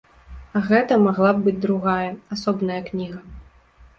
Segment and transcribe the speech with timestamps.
[0.59, 3.19] А гэта магла б быць другая, асобная кніга.